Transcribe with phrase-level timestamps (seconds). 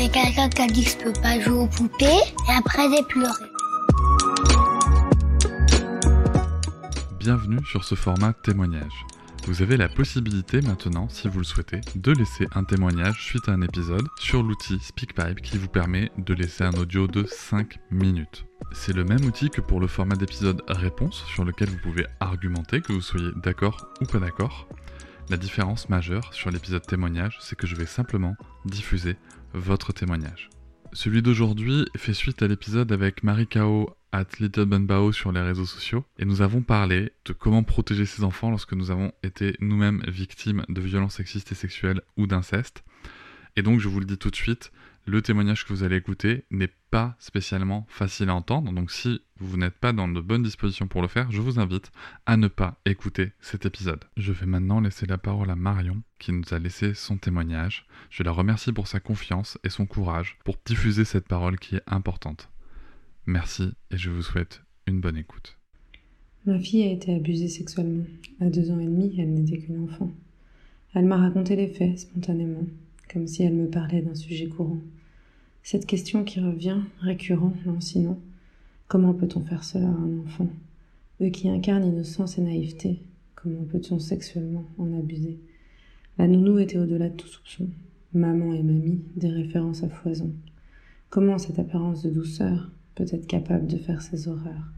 [0.00, 3.02] Avec quelqu'un qui a dit que je peux pas jouer aux poupées et après j'ai
[3.02, 3.44] pleuré.
[7.18, 9.04] bienvenue sur ce format témoignage.
[9.44, 13.52] Vous avez la possibilité maintenant, si vous le souhaitez, de laisser un témoignage suite à
[13.52, 18.46] un épisode sur l'outil SpeakPipe qui vous permet de laisser un audio de 5 minutes.
[18.72, 22.80] C'est le même outil que pour le format d'épisode réponse sur lequel vous pouvez argumenter
[22.80, 24.66] que vous soyez d'accord ou pas d'accord.
[25.28, 29.16] La différence majeure sur l'épisode témoignage, c'est que je vais simplement diffuser
[29.52, 30.50] votre témoignage.
[30.92, 35.66] Celui d'aujourd'hui fait suite à l'épisode avec Marie Kao at Little Bao sur les réseaux
[35.66, 40.02] sociaux et nous avons parlé de comment protéger ses enfants lorsque nous avons été nous-mêmes
[40.08, 42.82] victimes de violences sexistes et sexuelles ou d'inceste.
[43.56, 44.72] Et donc je vous le dis tout de suite,
[45.06, 49.56] le témoignage que vous allez écouter n'est pas spécialement facile à entendre, donc si vous
[49.56, 51.90] n'êtes pas dans de bonnes dispositions pour le faire, je vous invite
[52.26, 54.04] à ne pas écouter cet épisode.
[54.16, 57.86] Je vais maintenant laisser la parole à Marion, qui nous a laissé son témoignage.
[58.10, 61.82] Je la remercie pour sa confiance et son courage pour diffuser cette parole qui est
[61.86, 62.50] importante.
[63.26, 65.56] Merci et je vous souhaite une bonne écoute.
[66.46, 68.04] Ma fille a été abusée sexuellement.
[68.40, 70.10] À deux ans et demi, elle n'était qu'une enfant.
[70.94, 72.66] Elle m'a raconté les faits spontanément,
[73.12, 74.78] comme si elle me parlait d'un sujet courant.
[75.62, 78.18] Cette question qui revient, récurrent, lancinant.
[78.88, 80.48] Comment peut-on faire cela à un enfant?
[81.20, 83.00] Eux qui incarnent innocence et naïveté,
[83.34, 85.38] comment peut-on sexuellement en abuser?
[86.18, 87.68] La nounou était au-delà de tout soupçon.
[88.12, 90.32] Maman et mamie, des références à foison.
[91.08, 94.72] Comment cette apparence de douceur, peut être capable de faire ces horreurs?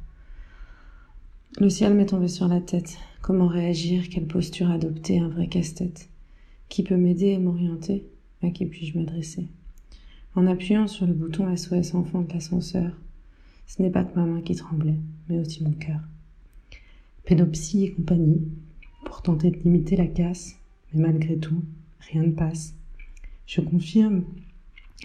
[1.58, 2.98] Le ciel m'est tombé sur la tête.
[3.20, 4.08] Comment réagir?
[4.08, 5.18] Quelle posture adopter?
[5.18, 6.08] Un vrai casse-tête.
[6.68, 8.06] Qui peut m'aider et m'orienter?
[8.42, 9.46] À qui puis-je m'adresser
[10.34, 12.90] En appuyant sur le bouton SOS enfant de l'ascenseur,
[13.68, 14.98] ce n'est pas que ma main qui tremblait,
[15.28, 16.00] mais aussi mon cœur.
[17.24, 18.42] Pédopsie et compagnie,
[19.04, 20.56] pour tenter de limiter la casse,
[20.92, 21.62] mais malgré tout,
[22.00, 22.74] rien ne passe.
[23.46, 24.24] Je confirme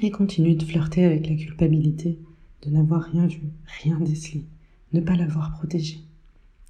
[0.01, 2.17] et continue de flirter avec la culpabilité
[2.63, 3.41] de n'avoir rien vu,
[3.83, 4.45] rien décelé,
[4.93, 5.99] ne pas l'avoir protégée.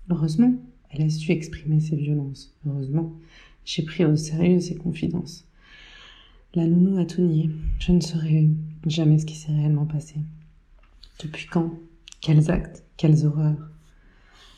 [0.10, 0.54] Heureusement,
[0.90, 2.54] elle a su exprimer ses violences.
[2.66, 3.14] Heureusement,
[3.64, 5.46] j'ai pris au sérieux ses confidences.
[6.56, 7.52] La nounou a tout nié.
[7.78, 8.48] Je ne saurais
[8.86, 10.16] jamais ce qui s'est réellement passé.
[11.22, 11.74] Depuis quand?
[12.22, 12.84] Quels actes?
[12.96, 13.70] Quelles horreurs?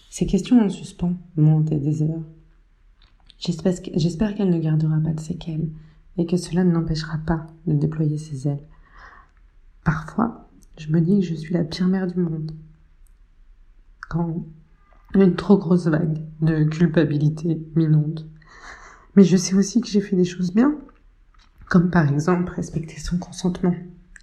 [0.09, 2.23] Ces questions en suspens m'ont des heures.
[3.39, 5.69] J'espère qu'elle ne gardera pas de séquelles
[6.17, 8.63] et que cela ne l'empêchera pas de déployer ses ailes.
[9.83, 12.51] Parfois, je me dis que je suis la pire mère du monde.
[14.09, 14.45] Quand
[15.15, 18.29] une trop grosse vague de culpabilité m'inonde.
[19.15, 20.77] Mais je sais aussi que j'ai fait des choses bien,
[21.69, 23.75] comme par exemple respecter son consentement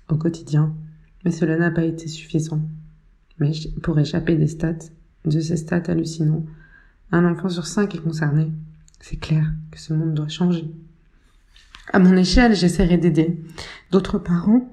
[0.08, 0.74] au quotidien.
[1.24, 2.60] Mais cela n'a pas été suffisant.
[3.38, 3.52] Mais
[3.82, 4.90] pour échapper des stats,
[5.24, 6.44] de ces stats hallucinants,
[7.12, 8.52] un enfant sur cinq est concerné.
[9.00, 10.70] C'est clair que ce monde doit changer.
[11.92, 13.40] À mon échelle, j'essaierai d'aider
[13.92, 14.68] d'autres parents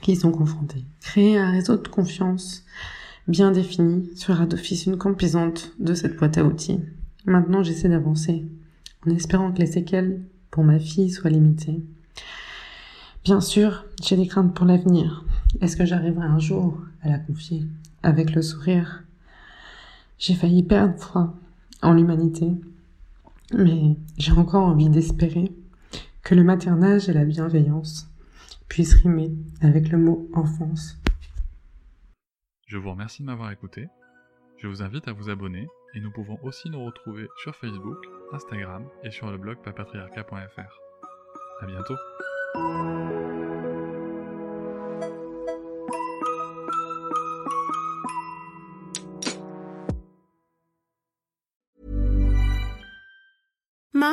[0.00, 0.84] qui sont confrontés.
[1.00, 2.64] Créer un réseau de confiance
[3.28, 6.80] bien défini sera d'office une composante de cette boîte à outils.
[7.26, 8.46] Maintenant, j'essaie d'avancer,
[9.06, 11.82] en espérant que les séquelles pour ma fille soient limitées.
[13.24, 15.24] Bien sûr, j'ai des craintes pour l'avenir.
[15.60, 17.64] Est-ce que j'arriverai un jour à la confier
[18.02, 19.02] avec le sourire?
[20.18, 21.34] J'ai failli perdre foi
[21.80, 22.52] en l'humanité,
[23.54, 25.50] mais j'ai encore envie d'espérer
[26.22, 28.08] que le maternage et la bienveillance
[28.68, 30.98] puisse rimer avec le mot enfance.
[32.66, 33.88] Je vous remercie de m'avoir écouté.
[34.58, 37.98] Je vous invite à vous abonner et nous pouvons aussi nous retrouver sur Facebook,
[38.32, 40.80] Instagram et sur le blog papatriarca.fr.
[41.60, 41.96] À bientôt.